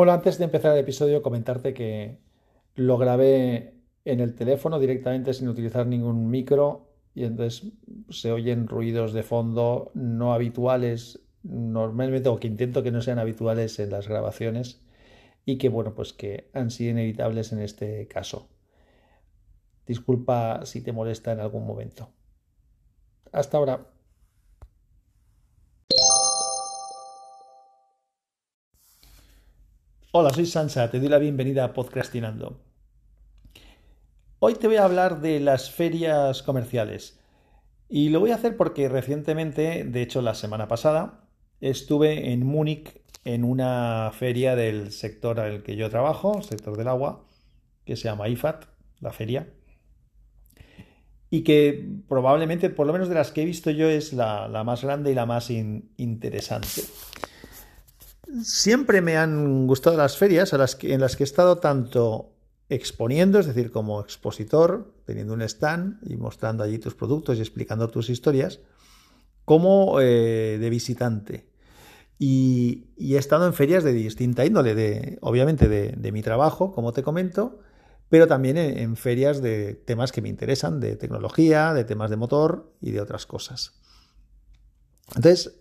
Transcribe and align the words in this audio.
Bueno, 0.00 0.14
antes 0.14 0.38
de 0.38 0.44
empezar 0.44 0.72
el 0.72 0.78
episodio, 0.78 1.20
comentarte 1.20 1.74
que 1.74 2.16
lo 2.74 2.96
grabé 2.96 3.74
en 4.06 4.20
el 4.20 4.34
teléfono 4.34 4.78
directamente 4.78 5.34
sin 5.34 5.46
utilizar 5.46 5.86
ningún 5.86 6.30
micro 6.30 6.88
y 7.14 7.24
entonces 7.24 7.70
se 8.08 8.32
oyen 8.32 8.66
ruidos 8.66 9.12
de 9.12 9.22
fondo 9.22 9.90
no 9.92 10.32
habituales 10.32 11.20
normalmente 11.42 12.30
o 12.30 12.40
que 12.40 12.46
intento 12.46 12.82
que 12.82 12.90
no 12.90 13.02
sean 13.02 13.18
habituales 13.18 13.78
en 13.78 13.90
las 13.90 14.08
grabaciones 14.08 14.80
y 15.44 15.58
que 15.58 15.68
bueno 15.68 15.94
pues 15.94 16.14
que 16.14 16.48
han 16.54 16.70
sido 16.70 16.92
inevitables 16.92 17.52
en 17.52 17.60
este 17.60 18.08
caso. 18.08 18.48
Disculpa 19.86 20.64
si 20.64 20.80
te 20.80 20.92
molesta 20.92 21.32
en 21.32 21.40
algún 21.40 21.66
momento. 21.66 22.08
Hasta 23.32 23.58
ahora. 23.58 23.99
Hola, 30.12 30.30
soy 30.30 30.44
Sansa, 30.44 30.90
te 30.90 30.98
doy 30.98 31.08
la 31.08 31.18
bienvenida 31.18 31.62
a 31.62 31.72
Podcastinando. 31.72 32.60
Hoy 34.40 34.54
te 34.54 34.66
voy 34.66 34.74
a 34.74 34.84
hablar 34.84 35.20
de 35.20 35.38
las 35.38 35.70
ferias 35.70 36.42
comerciales. 36.42 37.20
Y 37.88 38.08
lo 38.08 38.18
voy 38.18 38.32
a 38.32 38.34
hacer 38.34 38.56
porque 38.56 38.88
recientemente, 38.88 39.84
de 39.84 40.02
hecho 40.02 40.20
la 40.20 40.34
semana 40.34 40.66
pasada, 40.66 41.28
estuve 41.60 42.32
en 42.32 42.44
Múnich 42.44 43.00
en 43.24 43.44
una 43.44 44.10
feria 44.12 44.56
del 44.56 44.90
sector 44.90 45.38
al 45.38 45.62
que 45.62 45.76
yo 45.76 45.88
trabajo, 45.90 46.42
sector 46.42 46.76
del 46.76 46.88
agua, 46.88 47.24
que 47.84 47.94
se 47.94 48.08
llama 48.08 48.28
IFAT, 48.28 48.64
la 48.98 49.12
feria. 49.12 49.48
Y 51.30 51.42
que 51.42 51.88
probablemente, 52.08 52.68
por 52.68 52.88
lo 52.88 52.92
menos 52.92 53.08
de 53.08 53.14
las 53.14 53.30
que 53.30 53.42
he 53.42 53.46
visto 53.46 53.70
yo, 53.70 53.88
es 53.88 54.12
la, 54.12 54.48
más 54.64 54.82
grande 54.82 55.12
y 55.12 55.14
la 55.14 55.26
más 55.26 55.50
interesante. 55.50 56.82
Siempre 58.42 59.00
me 59.00 59.16
han 59.16 59.66
gustado 59.66 59.96
las 59.96 60.16
ferias 60.16 60.52
en 60.52 61.00
las 61.00 61.16
que 61.16 61.22
he 61.22 61.24
estado 61.24 61.58
tanto 61.58 62.32
exponiendo, 62.70 63.40
es 63.40 63.46
decir, 63.46 63.72
como 63.72 64.00
expositor, 64.00 64.94
teniendo 65.04 65.34
un 65.34 65.42
stand 65.42 65.98
y 66.08 66.16
mostrando 66.16 66.62
allí 66.62 66.78
tus 66.78 66.94
productos 66.94 67.36
y 67.36 67.40
explicando 67.40 67.88
tus 67.88 68.08
historias, 68.08 68.60
como 69.44 70.00
eh, 70.00 70.56
de 70.60 70.70
visitante. 70.70 71.50
Y, 72.18 72.86
he 72.98 73.16
estado 73.16 73.46
en 73.46 73.54
ferias 73.54 73.82
de 73.82 73.92
distinta 73.92 74.44
índole, 74.44 74.74
de, 74.74 75.18
obviamente 75.20 75.68
de, 75.68 76.12
mi 76.12 76.22
trabajo, 76.22 76.72
como 76.72 76.92
te 76.92 77.02
comento, 77.02 77.58
pero 78.08 78.28
también 78.28 78.56
en, 78.56 78.96
ferias 78.96 79.42
de 79.42 79.74
temas 79.74 80.12
que 80.12 80.22
me 80.22 80.28
interesan, 80.28 80.78
de 80.78 80.94
tecnología, 80.96 81.74
de 81.74 81.84
temas 81.84 82.10
de 82.10 82.16
motor 82.16 82.72
y 82.80 82.92
de 82.92 83.00
otras 83.00 83.26
cosas. 83.26 83.72
Entonces, 85.16 85.59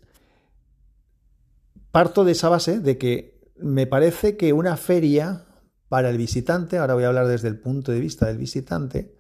parto 1.92 2.24
de 2.24 2.34
esa 2.34 2.50
base 2.50 2.80
de 2.80 2.98
que 2.98 3.40
me 3.58 3.88
parece 3.88 4.38
que 4.38 4.54
una 4.54 4.78
feria 4.78 5.46
para 5.90 6.10
el 6.10 6.18
visitante, 6.18 6.78
ahora 6.78 6.94
voy 6.94 7.04
a 7.04 7.08
hablar 7.08 7.28
desde 7.28 7.48
el 7.48 7.60
punto 7.60 7.92
de 7.92 8.00
vista 8.00 8.28
del 8.28 8.38
visitante, 8.38 9.16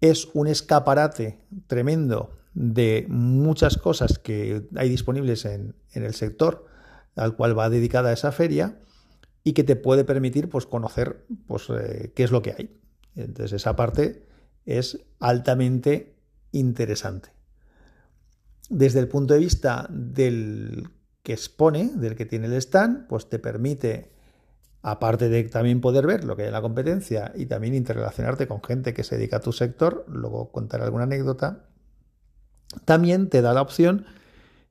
es 0.00 0.28
un 0.34 0.46
escaparate 0.46 1.40
tremendo 1.66 2.36
de 2.54 3.06
muchas 3.08 3.76
cosas 3.76 4.18
que 4.18 4.66
hay 4.76 4.88
disponibles 4.88 5.44
en, 5.44 5.74
el 5.92 6.14
sector 6.14 6.66
al 7.14 7.36
cual 7.36 7.58
va 7.58 7.70
dedicada 7.70 8.12
esa 8.12 8.32
feria 8.32 8.78
y 9.44 9.52
que 9.52 9.64
te 9.64 9.76
puede 9.76 10.04
permitir 10.04 10.48
pues, 10.48 10.66
conocer 10.66 11.24
pues, 11.46 11.68
eh, 11.70 12.12
qué 12.14 12.24
es 12.24 12.30
lo 12.30 12.42
que 12.42 12.54
hay. 12.56 12.76
Entonces 13.16 13.52
esa 13.52 13.76
parte 13.76 14.26
es 14.66 15.00
altamente 15.18 16.16
interesante. 16.52 17.30
Desde 18.68 19.00
el 19.00 19.08
punto 19.08 19.34
de 19.34 19.40
vista 19.40 19.86
del 19.90 20.88
que 21.22 21.32
expone, 21.32 21.90
del 21.94 22.16
que 22.16 22.26
tiene 22.26 22.46
el 22.46 22.54
stand, 22.54 23.06
pues 23.06 23.28
te 23.28 23.38
permite, 23.38 24.10
aparte 24.82 25.28
de 25.28 25.44
también 25.44 25.80
poder 25.80 26.06
ver 26.06 26.24
lo 26.24 26.36
que 26.36 26.42
hay 26.42 26.48
en 26.48 26.54
la 26.54 26.62
competencia 26.62 27.32
y 27.34 27.46
también 27.46 27.74
interrelacionarte 27.74 28.46
con 28.46 28.62
gente 28.62 28.94
que 28.94 29.04
se 29.04 29.16
dedica 29.16 29.38
a 29.38 29.40
tu 29.40 29.52
sector, 29.52 30.04
luego 30.08 30.50
contar 30.50 30.80
alguna 30.80 31.04
anécdota, 31.04 31.64
también 32.84 33.28
te 33.28 33.42
da 33.42 33.52
la 33.52 33.62
opción 33.62 34.06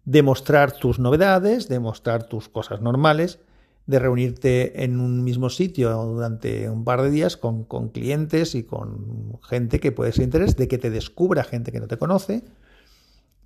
de 0.06 0.24
mostrar 0.24 0.72
tus 0.72 1.00
novedades, 1.00 1.68
de 1.68 1.80
mostrar 1.80 2.24
tus 2.24 2.48
cosas 2.48 2.82
normales, 2.82 3.40
de 3.88 4.00
reunirte 4.00 4.84
en 4.84 5.00
un 5.00 5.24
mismo 5.24 5.50
sitio 5.50 5.92
durante 6.04 6.70
un 6.70 6.84
par 6.84 7.02
de 7.02 7.10
días 7.10 7.38
con, 7.38 7.64
con 7.64 7.90
clientes 7.90 8.54
y 8.56 8.64
con 8.64 9.40
gente 9.42 9.80
que 9.80 9.92
puede 9.92 10.12
ser 10.12 10.26
interés, 10.26 10.56
de 10.58 10.68
que 10.68 10.78
te 10.78 10.90
descubra 10.90 11.44
gente 11.44 11.72
que 11.72 11.80
no 11.80 11.88
te 11.88 11.98
conoce, 11.98 12.44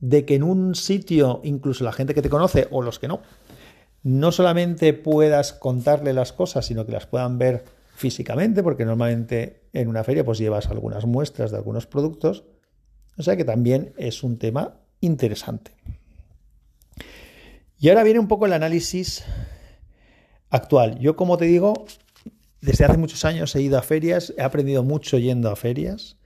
de 0.01 0.25
que 0.25 0.35
en 0.35 0.43
un 0.43 0.75
sitio, 0.75 1.39
incluso 1.43 1.83
la 1.83 1.93
gente 1.93 2.13
que 2.13 2.21
te 2.21 2.29
conoce 2.29 2.67
o 2.71 2.81
los 2.81 2.99
que 2.99 3.07
no, 3.07 3.21
no 4.03 4.31
solamente 4.31 4.93
puedas 4.93 5.53
contarle 5.53 6.11
las 6.11 6.33
cosas, 6.33 6.65
sino 6.65 6.85
que 6.85 6.91
las 6.91 7.05
puedan 7.05 7.37
ver 7.37 7.63
físicamente, 7.95 8.63
porque 8.63 8.83
normalmente 8.83 9.61
en 9.73 9.87
una 9.87 10.03
feria 10.03 10.25
pues 10.25 10.39
llevas 10.39 10.67
algunas 10.67 11.05
muestras 11.05 11.51
de 11.51 11.57
algunos 11.57 11.85
productos, 11.85 12.43
o 13.17 13.23
sea 13.23 13.37
que 13.37 13.45
también 13.45 13.93
es 13.97 14.23
un 14.23 14.37
tema 14.37 14.79
interesante. 15.01 15.71
Y 17.77 17.89
ahora 17.89 18.03
viene 18.03 18.19
un 18.19 18.27
poco 18.27 18.45
el 18.45 18.53
análisis 18.53 19.23
actual. 20.49 20.99
Yo, 20.99 21.15
como 21.15 21.37
te 21.37 21.45
digo, 21.45 21.85
desde 22.61 22.85
hace 22.85 22.97
muchos 22.97 23.25
años 23.25 23.55
he 23.55 23.61
ido 23.61 23.77
a 23.77 23.81
ferias, 23.81 24.33
he 24.37 24.41
aprendido 24.41 24.83
mucho 24.83 25.17
yendo 25.17 25.49
a 25.49 25.55
ferias. 25.55 26.17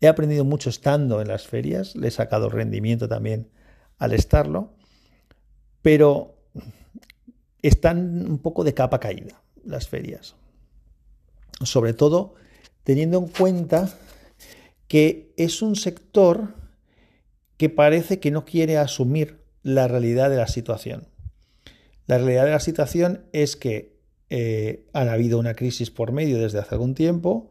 He 0.00 0.08
aprendido 0.08 0.44
mucho 0.44 0.70
estando 0.70 1.20
en 1.20 1.28
las 1.28 1.46
ferias, 1.46 1.94
le 1.94 2.08
he 2.08 2.10
sacado 2.10 2.48
rendimiento 2.48 3.08
también 3.08 3.50
al 3.98 4.12
estarlo, 4.12 4.72
pero 5.82 6.36
están 7.62 8.26
un 8.30 8.38
poco 8.38 8.64
de 8.64 8.74
capa 8.74 8.98
caída 8.98 9.42
las 9.64 9.88
ferias. 9.88 10.36
Sobre 11.62 11.92
todo 11.92 12.34
teniendo 12.84 13.18
en 13.18 13.28
cuenta 13.28 13.90
que 14.88 15.32
es 15.36 15.62
un 15.62 15.76
sector 15.76 16.54
que 17.56 17.68
parece 17.68 18.20
que 18.20 18.30
no 18.30 18.44
quiere 18.44 18.78
asumir 18.78 19.44
la 19.62 19.86
realidad 19.86 20.30
de 20.30 20.36
la 20.36 20.48
situación. 20.48 21.08
La 22.06 22.16
realidad 22.16 22.46
de 22.46 22.52
la 22.52 22.60
situación 22.60 23.26
es 23.32 23.54
que 23.56 24.00
eh, 24.30 24.86
ha 24.94 25.02
habido 25.02 25.38
una 25.38 25.54
crisis 25.54 25.90
por 25.90 26.12
medio 26.12 26.38
desde 26.38 26.58
hace 26.58 26.74
algún 26.74 26.94
tiempo, 26.94 27.50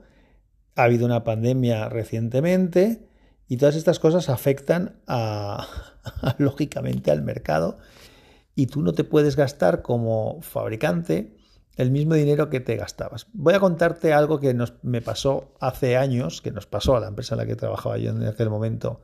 ha 0.80 0.86
habido 0.86 1.06
una 1.06 1.26
pandemia 1.26 1.90
recientemente 1.90 3.06
y 3.50 3.58
todas 3.58 3.76
estas 3.76 4.00
cosas 4.00 4.30
afectan 4.30 5.02
lógicamente 6.38 7.12
al 7.12 7.22
mercado 7.22 7.80
y 8.56 8.68
tú 8.68 8.82
no 8.82 8.94
te 8.94 9.04
puedes 9.04 9.36
gastar 9.36 9.82
como 9.82 10.42
fabricante 10.42 11.36
el 11.76 11.92
mismo 11.92 12.14
dinero 12.14 12.50
que 12.50 12.62
te 12.62 12.78
gastabas. 12.78 13.28
Voy 13.34 13.56
a 13.56 13.60
contarte 13.60 14.14
algo 14.14 14.40
que 14.40 14.56
me 14.82 15.02
pasó 15.02 15.54
hace 15.60 15.98
años, 15.98 16.42
que 16.42 16.52
nos 16.52 16.66
pasó 16.66 16.96
a 16.96 17.02
la 17.02 17.08
empresa 17.10 17.36
en 17.36 17.40
la 17.40 17.46
que 17.46 17.58
trabajaba 17.58 17.98
yo 17.98 18.12
en 18.12 18.24
aquel 18.24 18.50
momento, 18.50 19.02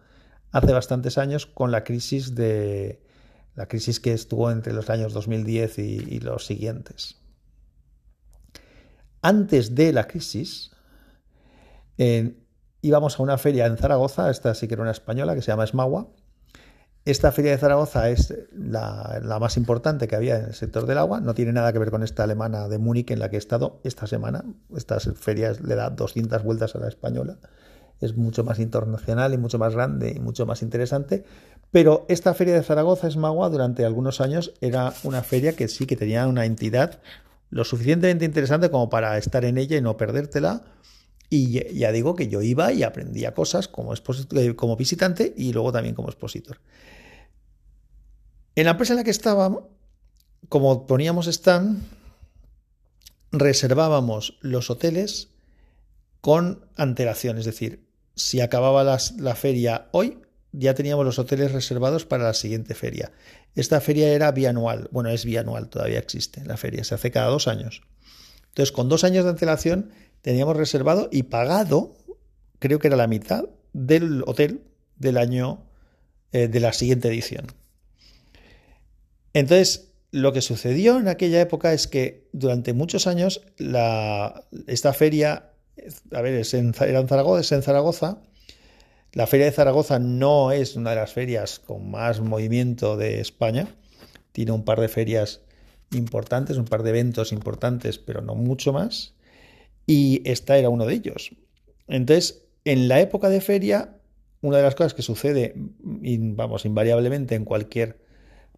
hace 0.52 0.72
bastantes 0.72 1.18
años, 1.18 1.46
con 1.46 1.72
la 1.72 1.84
crisis 1.84 2.36
de 2.36 3.02
la 3.54 3.68
crisis 3.68 4.00
que 4.00 4.14
estuvo 4.14 4.50
entre 4.50 4.72
los 4.72 4.90
años 4.90 5.14
2010 5.14 5.80
y 5.80 6.20
los 6.22 6.46
siguientes. 6.46 7.22
Antes 9.22 9.76
de 9.76 9.94
la 9.94 10.08
crisis, 10.08 10.75
íbamos 12.82 13.20
a 13.20 13.24
una 13.24 13.38
feria 13.38 13.66
en 13.66 13.78
Zaragoza, 13.78 14.30
esta 14.30 14.54
sí 14.54 14.68
que 14.68 14.76
era 14.76 14.84
una 14.84 14.92
española, 14.92 15.36
que 15.36 15.42
se 15.42 15.48
llama 15.48 15.64
Esmagua. 15.64 16.08
Esta 17.06 17.32
feria 17.32 17.52
de 17.52 17.60
Zaragoza 17.60 18.10
es 18.10 18.34
la, 18.52 19.38
más 19.40 19.58
importante 19.58 20.08
que 20.08 20.16
había 20.16 20.40
en 20.40 20.46
el 20.46 20.54
sector 20.56 20.88
del 20.88 20.98
agua. 20.98 21.22
No 21.22 21.36
tiene 21.36 21.54
nada 21.54 21.72
que 21.72 21.78
ver 21.78 21.92
con 21.92 22.02
esta 22.02 22.24
alemana 22.24 22.68
de 22.68 22.80
Múnich 22.80 23.12
en 23.12 23.20
la 23.20 23.30
que 23.30 23.36
he 23.36 23.40
estado 23.40 23.80
esta 23.84 24.08
semana. 24.08 24.44
Estas 24.76 25.12
ferias 25.16 25.62
le 25.62 25.76
da 25.76 25.92
200 25.92 26.44
vueltas 26.44 26.76
a 26.76 26.80
la 26.80 26.88
española. 26.88 27.38
Es 28.02 28.18
mucho 28.18 28.44
más 28.44 28.58
internacional 28.58 29.36
y 29.36 29.38
mucho 29.38 29.60
más 29.60 29.76
grande 29.76 30.14
y 30.16 30.20
mucho 30.20 30.48
más 30.48 30.64
interesante. 30.64 31.26
Pero 31.70 32.08
esta 32.10 32.34
feria 32.34 32.56
de 32.56 32.64
Zaragoza, 32.64 33.08
Esmagua, 33.08 33.50
durante 33.50 33.86
algunos 33.86 34.20
años 34.20 34.54
era 34.60 34.92
una 35.04 35.22
feria 35.22 35.56
que 35.56 35.68
sí 35.68 35.86
que 35.86 35.96
tenía 35.96 36.28
una 36.28 36.46
entidad 36.46 37.00
lo 37.52 37.64
suficientemente 37.64 38.26
interesante 38.26 38.72
como 38.72 38.90
para 38.90 39.16
estar 39.20 39.46
en 39.46 39.60
ella 39.60 39.78
y 39.78 39.82
no 39.82 39.96
perdértela 39.96 40.64
y 41.36 41.78
ya 41.78 41.92
digo 41.92 42.16
que 42.16 42.28
yo 42.28 42.42
iba 42.42 42.72
y 42.72 42.84
aprendía 42.84 43.34
cosas 43.34 43.68
como, 43.68 43.94
eh, 43.94 44.56
como 44.56 44.78
visitante 44.78 45.34
y 45.36 45.52
luego 45.52 45.72
también 45.72 45.96
como 45.96 46.10
expositor. 46.10 46.60
En 48.56 48.66
la 48.66 48.72
empresa 48.72 48.94
en 48.94 48.98
la 48.98 49.04
que 49.04 49.12
estaba, 49.12 49.68
como 50.48 50.88
poníamos 50.88 51.28
stand, 51.28 51.84
reservábamos 53.32 54.38
los 54.40 54.70
hoteles 54.70 55.30
con 56.22 56.66
antelación. 56.78 57.38
Es 57.38 57.46
decir, 57.46 57.86
si 58.16 58.40
acababa 58.40 58.84
la 58.84 59.36
feria 59.36 59.90
hoy, 59.92 60.20
ya 60.54 60.74
teníamos 60.74 61.06
los 61.06 61.20
hoteles 61.20 61.52
reservados 61.52 62.06
para 62.06 62.24
la 62.24 62.34
siguiente 62.34 62.76
feria. 62.76 63.12
Esta 63.56 63.82
feria 63.82 64.14
era 64.14 64.32
bianual. 64.32 64.88
Bueno, 64.92 65.10
es 65.10 65.26
bianual, 65.26 65.70
todavía 65.70 66.00
existe 66.00 66.46
la 66.46 66.56
feria, 66.56 66.84
se 66.86 66.96
hace 66.96 67.12
cada 67.12 67.28
dos 67.28 67.50
años. 67.50 67.82
Entonces, 68.48 68.72
con 68.72 68.88
dos 68.88 69.04
años 69.04 69.26
de 69.26 69.32
antelación 69.32 69.92
teníamos 70.26 70.58
reservado 70.58 71.08
y 71.12 71.22
pagado, 71.22 71.94
creo 72.58 72.80
que 72.80 72.88
era 72.88 72.98
la 72.98 73.06
mitad 73.06 73.46
del 73.74 74.24
hotel 74.26 74.64
del 74.96 75.20
año 75.20 75.68
eh, 76.32 76.48
de 76.48 76.60
la 76.60 76.74
siguiente 76.74 77.10
edición. 77.10 77.46
Entonces, 79.34 79.92
lo 80.10 80.34
que 80.34 80.42
sucedió 80.42 80.98
en 80.98 81.10
aquella 81.10 81.40
época 81.40 81.74
es 81.74 81.86
que 81.86 82.28
durante 82.34 82.74
muchos 82.74 83.06
años 83.06 83.44
esta 84.66 84.94
feria, 84.94 85.52
a 86.12 86.22
ver, 86.22 86.34
es 86.34 86.56
en, 86.56 86.74
era 86.82 87.08
Zaragoza, 87.08 87.42
es 87.42 87.52
en 87.52 87.62
Zaragoza, 87.62 88.18
la 89.14 89.28
feria 89.28 89.46
de 89.46 89.52
Zaragoza 89.52 90.00
no 90.00 90.52
es 90.52 90.76
una 90.76 90.90
de 90.90 90.96
las 90.96 91.14
ferias 91.14 91.60
con 91.60 91.92
más 91.92 92.20
movimiento 92.20 92.98
de 92.98 93.22
España, 93.22 93.68
tiene 94.32 94.54
un 94.54 94.66
par 94.66 94.82
de 94.82 94.88
ferias 94.88 95.42
importantes, 95.92 96.58
un 96.58 96.66
par 96.66 96.82
de 96.82 96.90
eventos 96.90 97.32
importantes, 97.32 98.00
pero 98.00 98.24
no 98.24 98.34
mucho 98.34 98.74
más, 98.74 99.14
y 99.86 100.22
esta 100.26 100.58
era 100.58 100.70
uno 100.70 100.86
de 100.86 100.94
ellos. 100.96 101.32
Entonces, 101.88 102.46
en 102.64 102.88
la 102.88 103.00
época 103.00 103.30
de 103.30 103.42
feria, 103.42 103.98
una 104.42 104.58
de 104.58 104.64
las 104.64 104.76
cosas 104.76 104.94
que 104.94 105.02
sucede, 105.02 105.54
vamos, 105.56 106.66
invariablemente 106.66 107.36
en 107.36 107.46
cualquier 107.46 108.00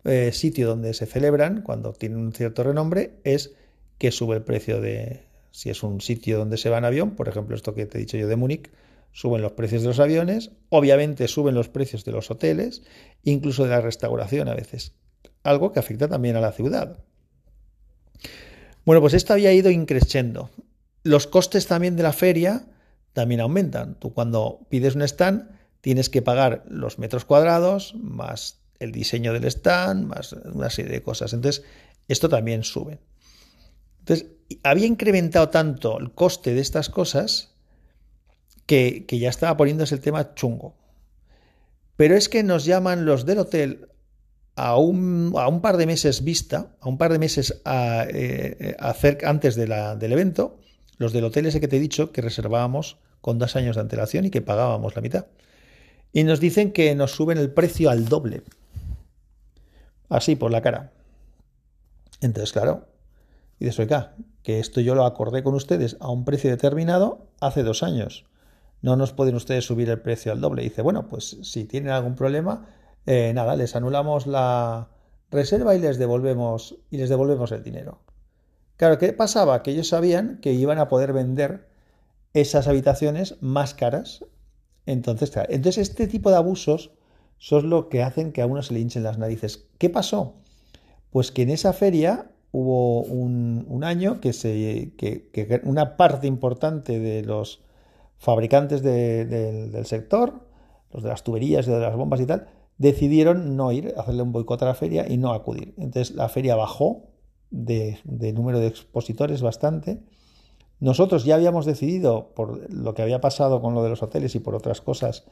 eh, 0.04 0.32
sitio 0.32 0.68
donde 0.68 0.94
se 0.94 1.06
celebran, 1.06 1.62
cuando 1.62 1.94
tienen 1.94 2.20
un 2.20 2.34
cierto 2.34 2.64
renombre, 2.64 3.20
es 3.24 3.54
que 3.98 4.12
sube 4.12 4.36
el 4.36 4.44
precio 4.44 4.80
de, 4.80 5.28
si 5.52 5.70
es 5.70 5.84
un 5.84 6.02
sitio 6.02 6.38
donde 6.38 6.58
se 6.58 6.70
va 6.70 6.78
en 6.78 6.86
avión, 6.86 7.16
por 7.16 7.28
ejemplo, 7.28 7.56
esto 7.56 7.74
que 7.74 7.86
te 7.86 7.98
he 7.98 8.02
dicho 8.02 8.18
yo 8.18 8.28
de 8.28 8.36
Múnich, 8.36 8.70
suben 9.12 9.42
los 9.42 9.54
precios 9.54 9.82
de 9.82 9.88
los 9.88 10.00
aviones, 10.00 10.52
obviamente 10.70 11.28
suben 11.28 11.56
los 11.56 11.70
precios 11.70 12.06
de 12.06 12.12
los 12.12 12.30
hoteles, 12.30 12.84
incluso 13.24 13.64
de 13.64 13.72
la 13.72 13.82
restauración 13.82 14.48
a 14.48 14.54
veces, 14.54 14.94
algo 15.44 15.72
que 15.72 15.80
afecta 15.80 16.08
también 16.08 16.36
a 16.36 16.42
la 16.42 16.52
ciudad. 16.52 17.00
Bueno, 18.86 19.02
pues 19.02 19.14
esto 19.16 19.34
había 19.34 19.52
ido 19.52 19.70
increciendo. 19.70 20.50
Los 21.08 21.26
costes 21.26 21.68
también 21.68 21.96
de 21.96 22.04
la 22.04 22.12
feria 22.12 22.68
también 23.14 23.40
aumentan. 23.40 23.96
Tú 23.96 24.14
cuando 24.14 24.68
pides 24.70 24.96
un 24.96 25.04
stand 25.04 25.50
tienes 25.80 26.10
que 26.10 26.22
pagar 26.22 26.66
los 26.68 27.00
metros 27.00 27.24
cuadrados 27.24 27.96
más 27.96 28.60
el 28.80 28.92
diseño 28.92 29.32
del 29.32 29.46
stand, 29.46 30.06
más 30.06 30.34
una 30.34 30.70
serie 30.70 30.92
de 30.92 31.02
cosas. 31.02 31.32
Entonces, 31.32 31.64
esto 32.10 32.28
también 32.28 32.64
sube. 32.64 33.00
Entonces, 34.00 34.28
había 34.64 34.86
incrementado 34.86 35.48
tanto 35.48 35.98
el 35.98 36.12
coste 36.12 36.54
de 36.54 36.60
estas 36.60 36.90
cosas 36.90 37.56
que, 38.66 39.06
ya 39.10 39.30
estaba 39.30 39.56
poniéndose 39.56 39.96
el 39.96 40.02
tema 40.02 40.36
chungo. 40.36 40.76
Pero 41.96 42.18
es 42.18 42.28
que 42.28 42.44
nos 42.44 42.66
llaman 42.66 43.06
los 43.06 43.26
del 43.26 43.40
hotel 43.40 43.88
a 44.56 44.78
un, 44.78 45.32
par 45.62 45.78
de 45.78 45.86
meses 45.86 46.24
vista, 46.24 46.76
a 46.82 46.90
un 46.90 46.98
par 46.98 47.14
de 47.14 47.20
meses 47.20 47.62
a, 47.64 48.06
eh, 48.10 48.76
antes 49.24 49.56
de 49.56 49.68
la, 49.68 49.96
del 49.96 50.12
evento, 50.12 50.60
los 50.98 51.14
del 51.14 51.26
hotel 51.26 51.46
ese 51.46 51.60
que 51.60 51.68
te 51.68 51.78
he 51.78 51.80
dicho, 51.80 52.12
que 52.12 52.22
reservábamos 52.22 52.98
con 53.22 53.40
dos 53.40 53.56
años 53.56 53.76
de 53.76 53.82
antelación 53.82 54.26
y 54.26 54.30
que 54.30 54.42
pagábamos 54.42 54.96
la 54.96 55.02
mitad. 55.02 55.26
Y 56.14 56.24
nos 56.24 56.40
dicen 56.40 56.72
que 56.72 56.96
nos 56.96 57.12
suben 57.12 57.38
el 57.38 57.52
precio 57.52 57.90
al 57.90 58.08
doble 58.08 58.44
así 60.10 60.36
por 60.36 60.52
la 60.52 60.62
cara. 60.62 60.92
Entonces, 62.22 62.54
claro, 62.54 62.88
y 63.60 63.66
dices, 63.66 63.80
oiga, 63.80 64.16
que 64.44 64.60
esto 64.60 64.82
yo 64.82 64.96
lo 64.96 65.06
acordé 65.06 65.44
con 65.44 65.56
ustedes 65.56 65.98
a 66.00 66.10
un 66.10 66.26
precio 66.26 66.50
determinado 66.50 67.28
hace 67.40 67.64
dos 67.64 67.84
años. 67.84 68.26
No 68.82 68.96
nos 68.96 69.12
pueden 69.12 69.36
ustedes 69.36 69.66
subir 69.66 69.90
el 69.90 70.00
precio 70.00 70.32
al 70.32 70.42
doble. 70.42 70.64
dice, 70.64 70.82
bueno, 70.82 71.08
pues 71.08 71.38
si 71.42 71.66
tienen 71.66 71.90
algún 71.92 72.16
problema, 72.16 72.68
eh, 73.06 73.32
nada, 73.34 73.56
les 73.56 73.76
anulamos 73.76 74.28
la 74.28 74.90
reserva 75.32 75.76
y 75.76 75.80
les 75.80 75.98
devolvemos 75.98 76.76
y 76.90 76.98
les 76.98 77.10
devolvemos 77.10 77.52
el 77.52 77.64
dinero. 77.64 78.02
Claro, 78.78 79.00
¿qué 79.00 79.12
pasaba? 79.12 79.64
Que 79.64 79.72
ellos 79.72 79.90
sabían 79.90 80.40
que 80.40 80.54
iban 80.54 80.78
a 80.78 80.88
poder 80.88 81.12
vender 81.12 81.68
esas 82.34 82.68
habitaciones 82.68 83.36
más 83.42 83.74
caras. 83.74 84.24
Entonces, 84.86 85.32
entonces 85.50 85.90
este 85.90 86.08
tipo 86.08 86.30
de 86.30 86.38
abusos 86.38 86.92
son 87.40 87.70
lo 87.70 87.90
que 87.90 88.04
hacen 88.04 88.32
que 88.32 88.42
a 88.42 88.46
uno 88.46 88.62
se 88.62 88.74
le 88.74 88.80
hinchen 88.80 89.04
las 89.04 89.18
narices. 89.18 89.68
¿Qué 89.80 89.90
pasó? 89.90 90.36
Pues 91.10 91.32
que 91.32 91.42
en 91.42 91.50
esa 91.50 91.74
feria 91.74 92.32
hubo 92.52 93.02
un, 93.02 93.84
año 93.84 94.22
que, 94.22 94.32
que, 94.96 95.62
una 95.64 95.98
parte 95.98 96.28
importante 96.28 97.00
de 97.00 97.24
los 97.24 97.64
fabricantes 98.18 98.84
del 98.84 99.86
sector, 99.86 100.48
los 100.92 101.04
de 101.04 101.10
las 101.10 101.24
tuberías 101.24 101.68
y 101.68 101.72
de 101.72 101.80
las 101.80 101.96
bombas 101.96 102.22
y 102.22 102.26
tal, 102.28 102.48
decidieron 102.78 103.56
no 103.56 103.72
ir, 103.72 103.94
hacerle 103.98 104.22
un 104.22 104.32
boicot 104.32 104.62
a 104.62 104.66
la 104.66 104.76
feria 104.76 105.06
y 105.08 105.18
no 105.18 105.34
acudir. 105.34 105.74
Entonces 105.78 106.16
la 106.16 106.30
feria 106.30 106.56
bajó 106.56 107.17
de, 107.52 108.00
de 108.04 108.34
número 108.34 108.60
de 108.60 108.68
expositores 108.68 109.42
bastante. 109.42 110.00
Nosotros 110.80 111.26
ya 111.26 111.36
habíamos 111.36 111.66
decidido, 111.66 112.32
por 112.36 112.72
lo 112.72 112.94
que 112.94 113.02
había 113.02 113.22
pasado 113.22 113.62
con 113.62 113.74
lo 113.74 113.84
de 113.84 113.90
los 113.90 114.04
hoteles 114.04 114.36
y 114.36 114.40
por 114.40 114.56
otras 114.56 114.82
cosas, 114.82 115.26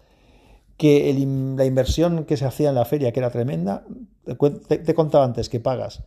que 0.78 1.14
la 1.58 1.66
inversión 1.66 2.26
que 2.26 2.38
se 2.38 2.46
hacía 2.46 2.70
en 2.70 2.76
la 2.76 2.86
feria, 2.86 3.12
que 3.12 3.20
era 3.20 3.30
tremenda, 3.30 3.86
te, 4.26 4.94
contaba 4.94 5.24
antes 5.24 5.50
que 5.50 5.60
pagas 5.60 6.04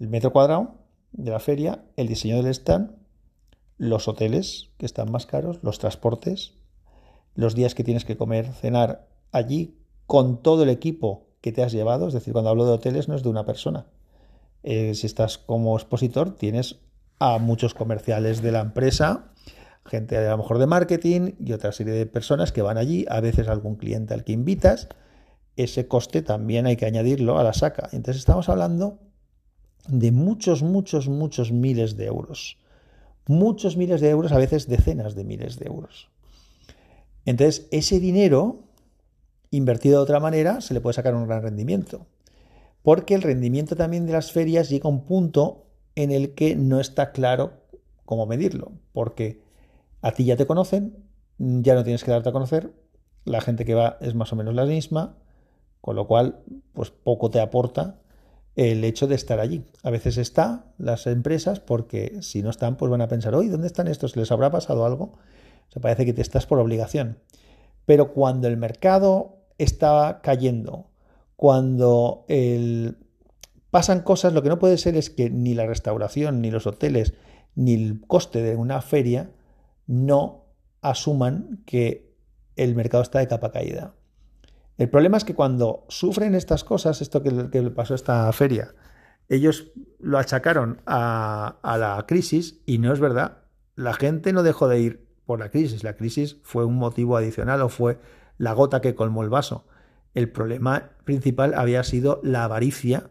el 0.00 0.08
metro 0.08 0.32
cuadrado 0.32 0.74
de 1.12 1.30
la 1.30 1.38
feria, 1.38 1.84
el 1.96 2.08
diseño 2.08 2.36
del 2.36 2.52
stand, 2.52 2.92
los 3.76 4.08
hoteles, 4.08 4.70
que 4.76 4.86
están 4.86 5.12
más 5.12 5.26
caros, 5.26 5.60
los 5.62 5.78
transportes, 5.78 6.54
los 7.34 7.54
días 7.54 7.74
que 7.74 7.84
tienes 7.84 8.04
que 8.04 8.16
comer, 8.16 8.52
cenar 8.52 9.06
allí, 9.30 9.76
con 10.06 10.42
todo 10.42 10.64
el 10.64 10.70
equipo 10.70 11.26
que 11.40 11.52
te 11.52 11.62
has 11.62 11.72
llevado, 11.72 12.08
es 12.08 12.14
decir, 12.14 12.32
cuando 12.32 12.50
hablo 12.50 12.66
de 12.66 12.72
hoteles 12.72 13.08
no 13.08 13.14
es 13.14 13.22
de 13.22 13.28
una 13.28 13.44
persona. 13.44 13.86
Eh, 14.62 14.94
si 14.94 15.06
estás 15.06 15.38
como 15.38 15.76
expositor, 15.76 16.34
tienes 16.36 16.80
a 17.18 17.38
muchos 17.38 17.74
comerciales 17.74 18.42
de 18.42 18.52
la 18.52 18.60
empresa, 18.60 19.32
gente 19.84 20.16
a 20.16 20.30
lo 20.30 20.38
mejor 20.38 20.58
de 20.58 20.66
marketing 20.66 21.32
y 21.44 21.52
otra 21.52 21.72
serie 21.72 21.94
de 21.94 22.06
personas 22.06 22.52
que 22.52 22.62
van 22.62 22.78
allí, 22.78 23.06
a 23.08 23.20
veces 23.20 23.48
algún 23.48 23.76
cliente 23.76 24.14
al 24.14 24.24
que 24.24 24.32
invitas, 24.32 24.88
ese 25.56 25.88
coste 25.88 26.22
también 26.22 26.66
hay 26.66 26.76
que 26.76 26.86
añadirlo 26.86 27.38
a 27.38 27.42
la 27.44 27.52
saca. 27.52 27.88
Entonces 27.92 28.20
estamos 28.20 28.48
hablando 28.48 28.98
de 29.88 30.12
muchos, 30.12 30.62
muchos, 30.62 31.08
muchos 31.08 31.50
miles 31.50 31.96
de 31.96 32.06
euros. 32.06 32.58
Muchos 33.26 33.76
miles 33.76 34.00
de 34.00 34.10
euros, 34.10 34.32
a 34.32 34.38
veces 34.38 34.68
decenas 34.68 35.14
de 35.14 35.24
miles 35.24 35.58
de 35.58 35.66
euros. 35.66 36.08
Entonces, 37.24 37.66
ese 37.72 38.00
dinero, 38.00 38.62
invertido 39.50 39.98
de 39.98 40.02
otra 40.04 40.20
manera, 40.20 40.60
se 40.60 40.72
le 40.72 40.80
puede 40.80 40.94
sacar 40.94 41.14
un 41.14 41.26
gran 41.26 41.42
rendimiento. 41.42 42.06
Porque 42.88 43.14
el 43.14 43.20
rendimiento 43.20 43.76
también 43.76 44.06
de 44.06 44.14
las 44.14 44.32
ferias 44.32 44.70
llega 44.70 44.88
a 44.88 44.90
un 44.90 45.04
punto 45.04 45.66
en 45.94 46.10
el 46.10 46.32
que 46.32 46.56
no 46.56 46.80
está 46.80 47.12
claro 47.12 47.52
cómo 48.06 48.24
medirlo. 48.24 48.72
Porque 48.94 49.42
a 50.00 50.12
ti 50.12 50.24
ya 50.24 50.38
te 50.38 50.46
conocen, 50.46 50.96
ya 51.36 51.74
no 51.74 51.84
tienes 51.84 52.02
que 52.02 52.12
darte 52.12 52.30
a 52.30 52.32
conocer, 52.32 52.72
la 53.26 53.42
gente 53.42 53.66
que 53.66 53.74
va 53.74 53.98
es 54.00 54.14
más 54.14 54.32
o 54.32 54.36
menos 54.36 54.54
la 54.54 54.64
misma, 54.64 55.18
con 55.82 55.96
lo 55.96 56.06
cual, 56.06 56.40
pues 56.72 56.90
poco 56.90 57.28
te 57.28 57.40
aporta 57.40 58.00
el 58.56 58.82
hecho 58.84 59.06
de 59.06 59.16
estar 59.16 59.38
allí. 59.38 59.66
A 59.82 59.90
veces 59.90 60.16
está 60.16 60.72
las 60.78 61.06
empresas 61.06 61.60
porque 61.60 62.22
si 62.22 62.42
no 62.42 62.48
están, 62.48 62.78
pues 62.78 62.90
van 62.90 63.02
a 63.02 63.08
pensar, 63.08 63.34
oye, 63.34 63.50
¿dónde 63.50 63.66
están 63.66 63.88
estos? 63.88 64.16
¿Les 64.16 64.32
habrá 64.32 64.50
pasado 64.50 64.86
algo? 64.86 65.18
O 65.76 65.80
parece 65.80 66.06
que 66.06 66.14
te 66.14 66.22
estás 66.22 66.46
por 66.46 66.58
obligación. 66.58 67.18
Pero 67.84 68.14
cuando 68.14 68.48
el 68.48 68.56
mercado 68.56 69.44
está 69.58 70.20
cayendo, 70.22 70.87
cuando 71.38 72.26
pasan 73.70 74.00
cosas, 74.00 74.32
lo 74.32 74.42
que 74.42 74.48
no 74.48 74.58
puede 74.58 74.76
ser 74.76 74.96
es 74.96 75.08
que 75.08 75.30
ni 75.30 75.54
la 75.54 75.66
restauración, 75.66 76.40
ni 76.40 76.50
los 76.50 76.66
hoteles, 76.66 77.14
ni 77.54 77.74
el 77.74 78.00
coste 78.08 78.42
de 78.42 78.56
una 78.56 78.82
feria 78.82 79.30
no 79.86 80.46
asuman 80.82 81.62
que 81.64 82.12
el 82.56 82.74
mercado 82.74 83.04
está 83.04 83.20
de 83.20 83.28
capa 83.28 83.52
caída. 83.52 83.94
El 84.78 84.90
problema 84.90 85.16
es 85.16 85.24
que 85.24 85.36
cuando 85.36 85.84
sufren 85.86 86.34
estas 86.34 86.64
cosas, 86.64 87.02
esto 87.02 87.22
que, 87.22 87.30
le 87.30 87.70
pasó 87.70 87.94
a 87.94 88.02
esta 88.02 88.32
feria, 88.32 88.74
ellos 89.28 89.70
lo 90.00 90.18
achacaron 90.18 90.82
a, 90.86 91.60
a 91.62 91.78
la 91.78 92.04
crisis 92.08 92.58
y 92.66 92.78
no 92.78 92.92
es 92.92 92.98
verdad. 92.98 93.44
La 93.76 93.94
gente 93.94 94.32
no 94.32 94.42
dejó 94.42 94.66
de 94.66 94.80
ir 94.80 95.08
por 95.24 95.38
la 95.38 95.50
crisis. 95.50 95.84
La 95.84 95.94
crisis 95.94 96.38
fue 96.42 96.64
un 96.64 96.74
motivo 96.74 97.16
adicional 97.16 97.62
o 97.62 97.68
fue 97.68 98.00
la 98.38 98.54
gota 98.54 98.80
que 98.80 98.96
colmó 98.96 99.22
el 99.22 99.30
vaso. 99.30 99.66
El 100.14 100.30
problema 100.30 100.90
principal 101.04 101.54
había 101.54 101.82
sido 101.84 102.20
la 102.22 102.44
avaricia 102.44 103.10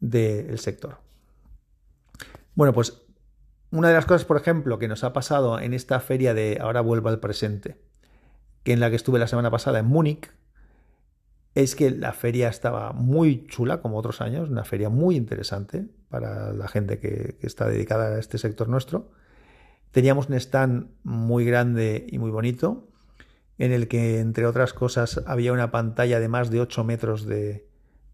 del 0.00 0.58
sector. 0.58 0.98
Bueno, 2.54 2.72
pues 2.72 3.02
una 3.70 3.88
de 3.88 3.94
las 3.94 4.06
cosas, 4.06 4.24
por 4.24 4.36
ejemplo, 4.36 4.78
que 4.78 4.88
nos 4.88 5.04
ha 5.04 5.12
pasado 5.12 5.60
en 5.60 5.74
esta 5.74 6.00
feria 6.00 6.34
de 6.34 6.58
Ahora 6.60 6.80
vuelvo 6.80 7.08
al 7.08 7.20
presente, 7.20 7.80
que 8.64 8.72
en 8.72 8.80
la 8.80 8.90
que 8.90 8.96
estuve 8.96 9.18
la 9.18 9.28
semana 9.28 9.50
pasada 9.50 9.78
en 9.78 9.86
Múnich, 9.86 10.30
es 11.54 11.74
que 11.74 11.90
la 11.90 12.12
feria 12.12 12.48
estaba 12.48 12.92
muy 12.92 13.46
chula, 13.46 13.80
como 13.80 13.98
otros 13.98 14.20
años, 14.20 14.50
una 14.50 14.64
feria 14.64 14.88
muy 14.88 15.16
interesante 15.16 15.86
para 16.08 16.52
la 16.52 16.68
gente 16.68 16.98
que, 16.98 17.36
está 17.42 17.66
dedicada 17.66 18.16
a 18.16 18.18
este 18.18 18.38
sector 18.38 18.68
nuestro. 18.68 19.10
Teníamos 19.90 20.28
un 20.28 20.34
stand 20.34 20.90
muy 21.02 21.44
grande 21.44 22.06
y 22.08 22.18
muy 22.18 22.30
bonito, 22.30 22.88
en 23.60 23.72
el 23.72 23.86
que, 23.86 24.18
entre 24.18 24.46
otras 24.46 24.72
cosas, 24.72 25.22
había 25.26 25.52
una 25.52 25.70
pantalla 25.70 26.18
de 26.18 26.26
más 26.26 26.50
de 26.50 26.60
8 26.60 26.82
metros 26.82 27.26
de, 27.26 27.64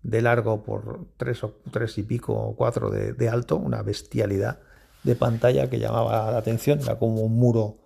largo 0.03 0.63
por 0.63 1.07
3 1.17 1.45
o 1.45 1.55
y 1.97 2.03
pico 2.03 2.35
o 2.35 2.55
4 2.55 2.91
de 2.91 3.29
alto, 3.31 3.57
una 3.57 3.83
bestialidad 3.83 4.59
de 5.07 5.15
pantalla 5.15 5.71
que 5.71 5.79
llamaba 5.79 6.31
la 6.31 6.39
atención, 6.39 6.81
era 6.81 6.99
como 6.99 7.23
un 7.23 7.37
muro 7.37 7.79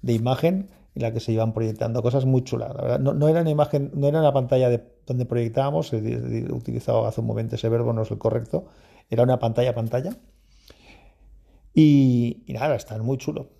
de 0.00 0.12
imagen 0.12 0.70
en 0.94 1.02
la 1.02 1.12
que 1.12 1.20
se 1.20 1.32
iban 1.32 1.52
proyectando 1.52 2.02
cosas 2.02 2.24
muy 2.24 2.44
chulas. 2.44 2.72
no, 3.00 3.28
era 3.28 3.40
una 3.40 3.50
imagen, 3.50 3.90
no 3.94 4.06
era 4.06 4.20
una 4.20 4.32
pantalla 4.32 4.68
de, 4.70 4.82
donde 5.04 5.26
proyectábamos, 5.26 5.92
he 5.92 6.46
utilizado 6.52 7.04
hace 7.06 7.20
un 7.20 7.26
momento 7.26 7.56
ese 7.56 7.68
verbo, 7.68 7.92
no 7.92 8.02
es 8.02 8.10
el 8.10 8.18
correcto, 8.18 8.66
Era 9.10 9.24
una 9.24 9.38
pantalla 9.38 9.74
pantalla. 9.74 10.16
Y, 11.74 12.44
nada, 12.48 12.76
están 12.76 13.04
muy 13.04 13.18
chulo. 13.18 13.50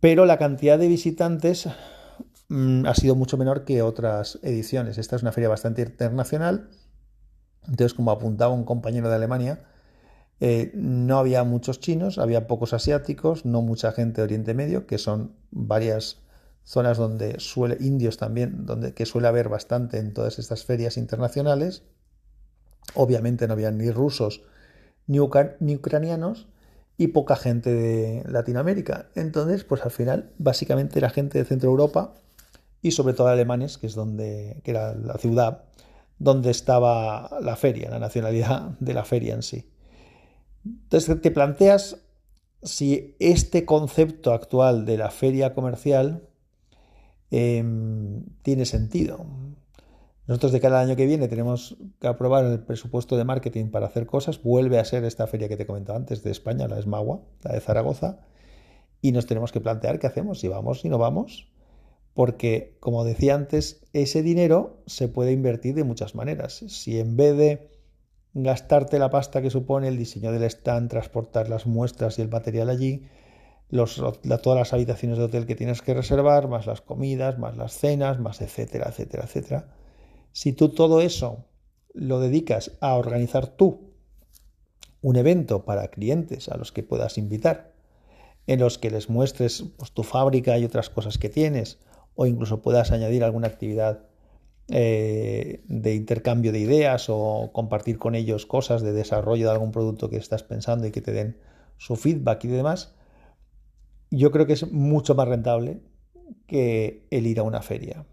Pero 0.00 0.26
la 0.26 0.38
cantidad 0.38 0.78
de 0.78 0.88
visitantes 0.88 1.68
mm, 2.48 2.86
ha 2.86 2.94
sido 2.94 3.14
mucho 3.14 3.36
menor 3.36 3.64
que 3.64 3.82
otras 3.82 4.38
ediciones. 4.42 4.98
Esta 4.98 5.16
es 5.16 5.22
una 5.22 5.32
feria 5.32 5.48
bastante 5.48 5.82
internacional. 5.82 6.68
Entonces, 7.62 7.94
como 7.94 8.10
apuntaba 8.10 8.52
un 8.52 8.64
compañero 8.64 9.08
de 9.08 9.14
Alemania, 9.14 9.64
eh, 10.40 10.72
no 10.74 11.18
había 11.18 11.44
muchos 11.44 11.80
chinos, 11.80 12.18
había 12.18 12.46
pocos 12.46 12.74
asiáticos, 12.74 13.44
no 13.44 13.62
mucha 13.62 13.92
gente 13.92 14.20
de 14.20 14.24
Oriente 14.24 14.54
Medio, 14.54 14.86
que 14.86 14.98
son 14.98 15.36
varias 15.50 16.18
zonas 16.64 16.98
donde 16.98 17.38
suele, 17.40 17.76
indios 17.80 18.16
también, 18.16 18.66
donde 18.66 18.94
que 18.94 19.06
suele 19.06 19.28
haber 19.28 19.48
bastante 19.48 19.98
en 19.98 20.12
todas 20.12 20.38
estas 20.38 20.64
ferias 20.64 20.96
internacionales. 20.96 21.82
Obviamente 22.94 23.46
no 23.46 23.52
había 23.52 23.70
ni 23.70 23.90
rusos 23.90 24.42
ni, 25.06 25.18
ni 25.60 25.76
ucranianos 25.76 26.48
y 26.96 27.08
poca 27.08 27.36
gente 27.36 27.72
de 27.72 28.24
Latinoamérica. 28.28 29.08
Entonces, 29.14 29.64
pues 29.64 29.82
al 29.82 29.90
final, 29.90 30.32
básicamente 30.38 31.00
la 31.00 31.10
gente 31.10 31.38
de 31.38 31.44
Centro 31.44 31.70
Europa 31.70 32.14
y 32.84 32.90
sobre 32.90 33.14
todo 33.14 33.28
alemanes, 33.28 33.78
que 33.78 33.86
es 33.86 33.94
donde, 33.94 34.60
que 34.62 34.70
era 34.72 34.94
la 34.94 35.14
ciudad 35.14 35.64
donde 36.18 36.50
estaba 36.50 37.30
la 37.40 37.56
feria, 37.56 37.88
la 37.88 37.98
nacionalidad 37.98 38.78
de 38.78 38.92
la 38.92 39.06
feria 39.06 39.34
en 39.34 39.42
sí. 39.42 39.70
Entonces 40.66 41.18
te 41.22 41.30
planteas 41.30 41.96
si 42.62 43.16
este 43.20 43.64
concepto 43.64 44.34
actual 44.34 44.84
de 44.84 44.98
la 44.98 45.10
feria 45.10 45.54
comercial 45.54 46.28
em, 47.30 48.26
tiene 48.42 48.66
sentido. 48.66 49.24
Nosotros 50.26 50.52
de 50.52 50.60
cada 50.60 50.80
año 50.80 50.94
que 50.94 51.06
viene 51.06 51.26
tenemos 51.26 51.78
que 52.00 52.06
aprobar 52.06 52.44
el 52.44 52.60
presupuesto 52.60 53.16
de 53.16 53.24
marketing 53.24 53.70
para 53.70 53.86
hacer 53.86 54.04
cosas. 54.04 54.42
Vuelve 54.42 54.78
a 54.78 54.84
ser 54.84 55.04
esta 55.04 55.26
feria 55.26 55.48
que 55.48 55.56
te 55.56 55.66
comentaba 55.66 55.96
antes 55.96 56.22
de 56.22 56.30
España, 56.30 56.68
la 56.68 56.78
ESMAGUA, 56.78 57.22
la 57.44 57.52
de 57.54 57.60
Zaragoza. 57.60 58.18
Y 59.00 59.12
nos 59.12 59.24
tenemos 59.24 59.52
que 59.52 59.62
plantear 59.62 59.98
qué 59.98 60.06
hacemos, 60.06 60.40
si 60.40 60.48
vamos, 60.48 60.82
si 60.82 60.90
no 60.90 60.98
vamos. 60.98 61.48
Porque, 62.14 62.76
como 62.80 63.04
decía 63.04 63.34
antes, 63.34 63.84
ese 63.92 64.22
dinero 64.22 64.82
se 64.86 65.08
puede 65.08 65.32
invertir 65.32 65.74
de 65.74 65.84
muchas 65.84 66.14
maneras. 66.14 66.64
Si 66.68 66.98
en 66.98 67.16
vez 67.16 67.36
de 67.36 67.70
gastarte 68.34 68.98
la 68.98 69.10
pasta 69.10 69.42
que 69.42 69.50
supone 69.50 69.88
el 69.88 69.98
diseño 69.98 70.32
del 70.32 70.44
stand, 70.44 70.90
transportar 70.90 71.48
las 71.48 71.66
muestras 71.66 72.18
y 72.18 72.22
el 72.22 72.28
material 72.28 72.70
allí, 72.70 73.06
los, 73.68 73.96
todas 74.42 74.58
las 74.58 74.72
habitaciones 74.72 75.18
de 75.18 75.24
hotel 75.24 75.46
que 75.46 75.56
tienes 75.56 75.82
que 75.82 75.94
reservar, 75.94 76.48
más 76.48 76.66
las 76.66 76.80
comidas, 76.80 77.38
más 77.38 77.56
las 77.56 77.72
cenas, 77.72 78.20
más 78.20 78.40
etcétera, 78.40 78.86
etcétera, 78.88 79.24
etcétera. 79.24 79.74
Si 80.32 80.52
tú 80.52 80.68
todo 80.68 81.00
eso 81.00 81.44
lo 81.92 82.20
dedicas 82.20 82.72
a 82.80 82.94
organizar 82.94 83.46
tú 83.46 83.92
un 85.00 85.16
evento 85.16 85.64
para 85.64 85.88
clientes 85.88 86.48
a 86.48 86.56
los 86.56 86.72
que 86.72 86.82
puedas 86.82 87.18
invitar, 87.18 87.72
en 88.46 88.60
los 88.60 88.78
que 88.78 88.90
les 88.90 89.08
muestres 89.08 89.64
pues, 89.76 89.92
tu 89.92 90.02
fábrica 90.02 90.58
y 90.58 90.64
otras 90.64 90.90
cosas 90.90 91.18
que 91.18 91.28
tienes, 91.28 91.78
o 92.14 92.26
incluso 92.26 92.62
puedas 92.62 92.92
añadir 92.92 93.24
alguna 93.24 93.48
actividad 93.48 94.06
eh, 94.68 95.62
de 95.68 95.94
intercambio 95.94 96.50
de 96.50 96.58
ideas 96.58 97.06
o 97.08 97.50
compartir 97.52 97.98
con 97.98 98.14
ellos 98.14 98.46
cosas 98.46 98.82
de 98.82 98.92
desarrollo 98.92 99.46
de 99.46 99.52
algún 99.52 99.72
producto 99.72 100.08
que 100.08 100.16
estás 100.16 100.42
pensando 100.42 100.86
y 100.86 100.90
que 100.90 101.02
te 101.02 101.12
den 101.12 101.36
su 101.76 101.96
feedback 101.96 102.44
y 102.44 102.48
demás, 102.48 102.94
yo 104.10 104.30
creo 104.30 104.46
que 104.46 104.54
es 104.54 104.72
mucho 104.72 105.14
más 105.14 105.28
rentable 105.28 105.80
que 106.46 107.06
el 107.10 107.26
ir 107.26 107.40
a 107.40 107.42
una 107.42 107.62
feria. 107.62 108.06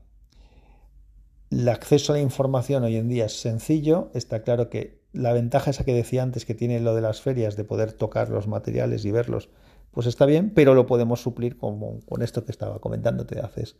El 1.52 1.68
acceso 1.70 2.14
a 2.14 2.16
la 2.16 2.22
información 2.22 2.84
hoy 2.84 2.96
en 2.96 3.08
día 3.08 3.26
es 3.26 3.40
sencillo, 3.40 4.10
está 4.14 4.42
claro 4.42 4.70
que 4.70 5.02
la 5.14 5.34
ventaja 5.34 5.72
esa 5.72 5.84
que 5.84 5.94
decía 5.94 6.24
antes 6.24 6.46
que 6.46 6.56
tiene 6.56 6.80
lo 6.80 6.96
de 6.96 7.02
las 7.02 7.22
ferias 7.22 7.56
de 7.56 7.64
poder 7.64 7.94
tocar 7.94 8.30
los 8.30 8.48
materiales 8.48 9.06
y 9.06 9.12
verlos, 9.12 9.50
pues 9.92 10.08
está 10.08 10.26
bien, 10.26 10.52
pero 10.54 10.74
lo 10.74 10.86
podemos 10.88 11.22
suplir 11.22 11.58
con, 11.58 12.02
esto 12.22 12.46
que 12.46 12.52
estaba 12.52 12.80
comentando, 12.80 13.26
te 13.26 13.40
haces 13.40 13.76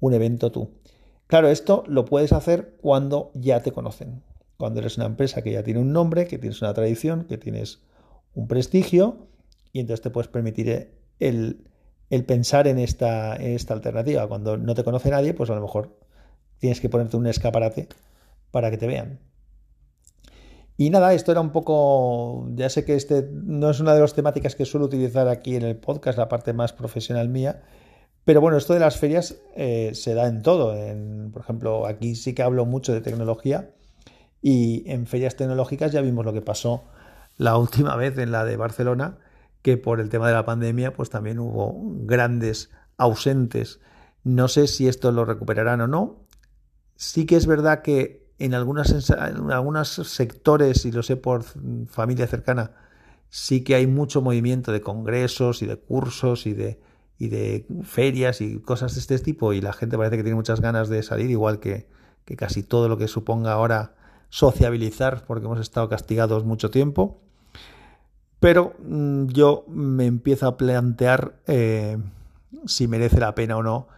un 0.00 0.14
evento 0.14 0.50
tú. 0.50 0.70
Claro, 1.26 1.48
esto 1.48 1.84
lo 1.86 2.04
puedes 2.04 2.32
hacer 2.32 2.76
cuando 2.80 3.30
ya 3.34 3.62
te 3.62 3.72
conocen, 3.72 4.22
cuando 4.56 4.80
eres 4.80 4.96
una 4.96 5.06
empresa 5.06 5.42
que 5.42 5.52
ya 5.52 5.62
tiene 5.62 5.80
un 5.80 5.92
nombre, 5.92 6.26
que 6.26 6.38
tienes 6.38 6.60
una 6.62 6.74
tradición, 6.74 7.24
que 7.24 7.38
tienes 7.38 7.82
un 8.34 8.48
prestigio 8.48 9.28
y 9.72 9.80
entonces 9.80 10.02
te 10.02 10.10
puedes 10.10 10.28
permitir 10.28 10.92
el, 11.18 11.66
pensar 12.26 12.66
en 12.66 12.78
esta, 12.78 13.36
esta 13.36 13.74
alternativa. 13.74 14.26
Cuando 14.26 14.56
no 14.56 14.74
te 14.74 14.82
conoce 14.82 15.10
nadie, 15.10 15.34
pues 15.34 15.50
a 15.50 15.54
lo 15.54 15.60
mejor 15.60 15.96
tienes 16.58 16.80
que 16.80 16.88
ponerte 16.88 17.16
un 17.16 17.26
escaparate 17.26 17.88
para 18.50 18.70
que 18.70 18.78
te 18.78 18.86
vean. 18.86 19.20
Y 20.80 20.88
nada, 20.88 21.12
esto 21.12 21.30
era 21.30 21.42
un 21.42 21.50
poco, 21.50 22.48
ya 22.54 22.70
sé 22.70 22.86
que 22.86 22.94
este 22.94 23.28
no 23.30 23.68
es 23.68 23.80
una 23.80 23.92
de 23.92 24.00
las 24.00 24.14
temáticas 24.14 24.54
que 24.54 24.64
suelo 24.64 24.86
utilizar 24.86 25.28
aquí 25.28 25.54
en 25.54 25.62
el 25.62 25.76
podcast, 25.76 26.16
la 26.16 26.30
parte 26.30 26.54
más 26.54 26.72
profesional 26.72 27.28
mía, 27.28 27.60
pero 28.24 28.40
bueno, 28.40 28.56
esto 28.56 28.72
de 28.72 28.80
las 28.80 28.96
ferias 28.96 29.36
eh, 29.56 29.90
se 29.92 30.14
da 30.14 30.26
en 30.26 30.40
todo. 30.40 30.74
por 31.34 31.42
ejemplo, 31.42 31.86
aquí 31.86 32.14
sí 32.14 32.32
que 32.34 32.42
hablo 32.42 32.64
mucho 32.64 32.94
de 32.94 33.02
tecnología 33.02 33.72
y 34.40 34.90
en 34.90 35.06
ferias 35.06 35.36
tecnológicas 35.36 35.92
ya 35.92 36.00
vimos 36.00 36.24
lo 36.24 36.32
que 36.32 36.40
pasó 36.40 36.84
la 37.36 37.58
última 37.58 37.94
vez 37.94 38.16
en 38.16 38.32
la 38.32 38.46
de 38.46 38.56
Barcelona, 38.56 39.18
que 39.60 39.76
por 39.76 40.00
el 40.00 40.08
tema 40.08 40.28
de 40.28 40.32
la 40.32 40.46
pandemia 40.46 40.94
pues 40.94 41.10
también 41.10 41.40
hubo 41.40 41.74
grandes 42.06 42.70
ausentes. 42.96 43.80
No 44.24 44.48
sé 44.48 44.66
si 44.66 44.88
esto 44.88 45.12
lo 45.12 45.26
recuperarán 45.26 45.82
o 45.82 45.86
no. 45.86 46.24
Sí 46.96 47.26
que 47.26 47.36
es 47.36 47.44
verdad 47.44 47.82
que 47.82 48.19
en, 48.40 48.54
algunos 48.54 49.88
sectores, 49.88 50.84
y 50.84 50.92
lo 50.92 51.02
sé 51.02 51.16
por 51.16 51.44
familia 51.88 52.26
cercana, 52.26 52.72
sí 53.28 53.62
que 53.62 53.74
hay 53.76 53.86
mucho 53.86 54.22
movimiento 54.22 54.72
de 54.72 54.80
congresos 54.80 55.62
y 55.62 55.66
de 55.66 55.76
cursos 55.76 56.46
y 56.46 56.54
de 56.54 56.80
y 57.20 57.28
de 57.28 57.66
ferias 57.84 58.40
y 58.40 58.60
cosas 58.60 58.94
de 58.94 59.00
este 59.00 59.18
tipo 59.18 59.52
y 59.52 59.60
la 59.60 59.74
gente 59.74 59.98
parece 59.98 60.16
que 60.16 60.22
tiene 60.22 60.36
muchas 60.36 60.62
ganas 60.62 60.88
de 60.88 61.02
salir, 61.02 61.30
igual 61.30 61.60
que, 61.60 61.86
casi 62.38 62.62
todo 62.62 62.88
lo 62.88 62.96
que 62.96 63.08
suponga 63.08 63.52
ahora 63.52 63.94
sociabilizar, 64.30 65.24
porque 65.26 65.44
hemos 65.44 65.60
estado 65.60 65.88
castigados 65.88 66.44
mucho 66.44 66.70
tiempo. 66.70 67.20
Pero 68.38 68.72
mm, 68.82 69.26
yo 69.26 69.66
me 69.68 70.06
empiezo 70.06 70.46
a 70.46 70.56
plantear 70.56 71.34
eh, 71.46 71.98
si 72.64 72.88
merece 72.88 73.20
la 73.20 73.34
pena 73.34 73.58
o 73.58 73.62
no 73.62 73.88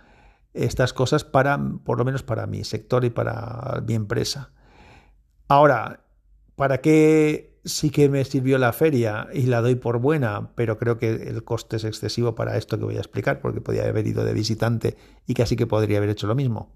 estas 0.54 0.92
cosas 0.92 1.25
para, 1.25 1.59
por 1.85 1.99
lo 1.99 2.04
menos 2.04 2.23
para 2.23 2.47
mi 2.47 2.64
sector 2.64 3.04
y 3.04 3.11
para 3.11 3.82
mi 3.87 3.94
empresa. 3.94 4.52
Ahora, 5.49 6.04
¿para 6.56 6.80
qué 6.80 7.52
sí 7.64 7.90
que 7.90 8.09
me 8.09 8.25
sirvió 8.25 8.59
la 8.59 8.73
feria 8.73 9.28
y 9.32 9.42
la 9.42 9.61
doy 9.61 9.76
por 9.76 9.99
buena, 9.99 10.50
pero 10.54 10.78
creo 10.78 10.99
que 10.99 11.11
el 11.11 11.44
coste 11.44 11.76
es 11.76 11.85
excesivo 11.85 12.35
para 12.35 12.56
esto 12.56 12.78
que 12.78 12.85
voy 12.85 12.97
a 12.97 13.00
explicar, 13.00 13.40
porque 13.40 13.61
podía 13.61 13.87
haber 13.87 14.06
ido 14.06 14.25
de 14.25 14.32
visitante 14.32 14.97
y 15.26 15.35
casi 15.35 15.56
que 15.56 15.66
podría 15.66 15.99
haber 15.99 16.11
hecho 16.11 16.26
lo 16.26 16.35
mismo. 16.35 16.73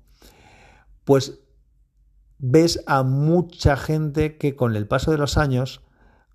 Pues 1.04 1.40
ves 2.38 2.82
a 2.86 3.02
mucha 3.02 3.76
gente 3.76 4.36
que 4.36 4.54
con 4.54 4.76
el 4.76 4.86
paso 4.86 5.10
de 5.10 5.18
los 5.18 5.36
años, 5.38 5.82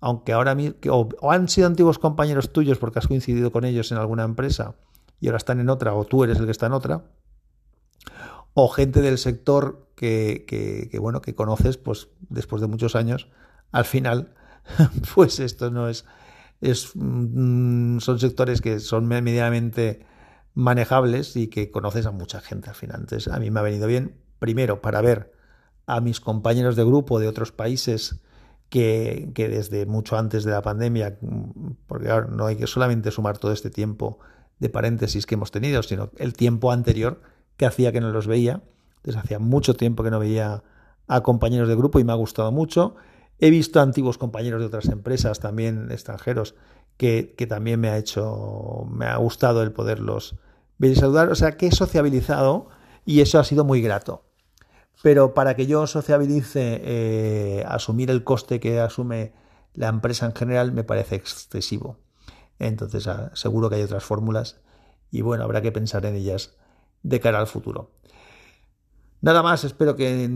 aunque 0.00 0.32
ahora 0.32 0.56
o, 0.90 1.08
o 1.20 1.32
han 1.32 1.48
sido 1.48 1.66
antiguos 1.66 1.98
compañeros 1.98 2.52
tuyos 2.52 2.78
porque 2.78 2.98
has 2.98 3.06
coincidido 3.06 3.52
con 3.52 3.64
ellos 3.64 3.92
en 3.92 3.98
alguna 3.98 4.24
empresa 4.24 4.74
y 5.20 5.28
ahora 5.28 5.38
están 5.38 5.60
en 5.60 5.70
otra, 5.70 5.94
o 5.94 6.04
tú 6.04 6.24
eres 6.24 6.38
el 6.38 6.46
que 6.46 6.50
está 6.50 6.66
en 6.66 6.72
otra, 6.72 7.04
o 8.54 8.68
gente 8.68 9.00
del 9.00 9.18
sector 9.18 9.88
que, 9.94 10.44
que 10.46 10.98
bueno, 10.98 11.22
que 11.22 11.34
conoces 11.34 11.76
pues 11.76 12.08
después 12.28 12.60
de 12.60 12.68
muchos 12.68 12.96
años, 12.96 13.28
al 13.70 13.84
final 13.84 14.34
pues 15.14 15.40
esto 15.40 15.70
no 15.70 15.88
es, 15.88 16.04
es 16.60 16.92
mm, 16.94 17.98
son 17.98 18.18
sectores 18.18 18.60
que 18.60 18.80
son 18.80 19.06
medianamente 19.06 20.06
manejables 20.54 21.36
y 21.36 21.48
que 21.48 21.70
conoces 21.70 22.06
a 22.06 22.10
mucha 22.10 22.40
gente 22.40 22.70
al 22.70 22.76
final. 22.76 23.00
Entonces, 23.00 23.32
a 23.32 23.38
mí 23.38 23.50
me 23.50 23.60
ha 23.60 23.62
venido 23.62 23.86
bien, 23.86 24.16
primero, 24.38 24.80
para 24.82 25.00
ver 25.00 25.32
a 25.86 26.00
mis 26.00 26.20
compañeros 26.20 26.76
de 26.76 26.84
grupo 26.84 27.18
de 27.18 27.28
otros 27.28 27.52
países 27.52 28.20
que, 28.68 29.30
que 29.34 29.48
desde 29.48 29.86
mucho 29.86 30.16
antes 30.16 30.44
de 30.44 30.52
la 30.52 30.62
pandemia, 30.62 31.18
porque 31.86 32.10
ahora 32.10 32.28
no 32.28 32.46
hay 32.46 32.56
que 32.56 32.66
solamente 32.66 33.10
sumar 33.10 33.38
todo 33.38 33.52
este 33.52 33.70
tiempo 33.70 34.18
de 34.58 34.68
paréntesis 34.68 35.26
que 35.26 35.34
hemos 35.34 35.50
tenido, 35.50 35.82
sino 35.82 36.10
el 36.18 36.34
tiempo 36.34 36.70
anterior 36.70 37.20
que 37.62 37.66
hacía 37.66 37.92
que 37.92 38.00
no 38.00 38.10
los 38.10 38.26
veía. 38.26 38.60
Desde 39.04 39.20
hacía 39.20 39.38
mucho 39.38 39.74
tiempo 39.74 40.02
que 40.02 40.10
no 40.10 40.18
veía 40.18 40.64
a 41.06 41.22
compañeros 41.22 41.68
de 41.68 41.76
grupo 41.76 42.00
y 42.00 42.04
me 42.04 42.10
ha 42.10 42.16
gustado 42.16 42.50
mucho. 42.50 42.96
He 43.38 43.50
visto 43.50 43.80
antiguos 43.80 44.18
compañeros 44.18 44.60
de 44.60 44.66
otras 44.66 44.86
empresas, 44.86 45.38
también 45.38 45.92
extranjeros, 45.92 46.56
que, 46.96 47.36
también 47.48 47.78
me 47.78 47.88
ha 47.88 47.98
hecho, 47.98 48.84
me 48.90 49.06
ha 49.06 49.16
gustado 49.16 49.62
el 49.62 49.70
poderlos 49.70 50.34
ver 50.78 50.90
y 50.90 50.96
saludar. 50.96 51.28
O 51.28 51.36
sea, 51.36 51.56
que 51.56 51.68
he 51.68 51.70
sociabilizado 51.70 52.66
y 53.04 53.20
eso 53.20 53.38
ha 53.38 53.44
sido 53.44 53.64
muy 53.64 53.80
grato. 53.80 54.24
Pero 55.00 55.32
para 55.32 55.54
que 55.54 55.68
yo 55.68 55.86
sociabilice, 55.86 56.80
eh, 56.82 57.64
asumir 57.68 58.10
el 58.10 58.24
coste 58.24 58.58
que 58.58 58.80
asume 58.80 59.34
la 59.72 59.86
empresa 59.86 60.26
en 60.26 60.34
general 60.34 60.72
me 60.72 60.82
parece 60.82 61.14
excesivo. 61.14 62.00
Entonces, 62.58 63.06
ah, 63.06 63.30
seguro 63.34 63.70
que 63.70 63.76
hay 63.76 63.82
otras 63.82 64.02
fórmulas 64.02 64.60
y 65.12 65.20
bueno, 65.20 65.44
habrá 65.44 65.62
que 65.62 65.70
pensar 65.70 66.04
en 66.06 66.16
ellas 66.16 66.56
de 67.02 67.20
cara 67.20 67.38
al 67.40 67.46
futuro. 67.46 67.90
Nada 69.20 69.42
más, 69.42 69.64
espero 69.64 69.96
que 69.96 70.28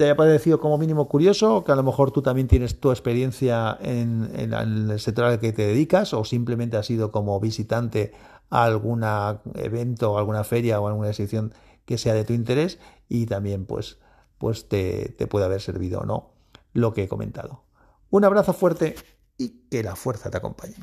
te 0.00 0.04
haya 0.04 0.16
parecido 0.16 0.58
como 0.60 0.78
mínimo 0.78 1.08
curioso, 1.08 1.62
que 1.62 1.72
a 1.72 1.76
lo 1.76 1.82
mejor 1.82 2.10
tú 2.10 2.22
también 2.22 2.48
tienes 2.48 2.80
tu 2.80 2.90
experiencia 2.90 3.76
en, 3.82 4.30
el 4.34 4.98
sector 4.98 5.26
al 5.26 5.38
que 5.38 5.52
te 5.52 5.66
dedicas 5.66 6.14
o 6.14 6.24
simplemente 6.24 6.76
has 6.76 6.88
ido 6.90 7.12
como 7.12 7.38
visitante 7.38 8.12
a 8.48 8.64
algún 8.64 9.04
evento, 9.54 10.18
alguna 10.18 10.42
feria 10.42 10.80
o 10.80 10.88
alguna 10.88 11.10
exhibición 11.10 11.52
que 11.84 11.98
sea 11.98 12.14
de 12.14 12.24
tu 12.24 12.32
interés 12.32 12.78
y 13.08 13.26
también 13.26 13.66
pues, 13.66 13.98
pues 14.38 14.68
te, 14.68 15.14
te 15.18 15.26
puede 15.26 15.44
haber 15.44 15.60
servido 15.60 16.00
o 16.00 16.06
no 16.06 16.30
lo 16.72 16.94
que 16.94 17.04
he 17.04 17.08
comentado. 17.08 17.64
Un 18.08 18.24
abrazo 18.24 18.52
fuerte 18.52 18.94
y 19.36 19.66
que 19.70 19.82
la 19.82 19.96
fuerza 19.96 20.30
te 20.30 20.38
acompañe. 20.38 20.74